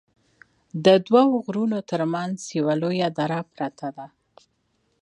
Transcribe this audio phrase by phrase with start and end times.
[0.85, 4.07] ددوو غرونو تر منځ یوه لویه دره پراته ده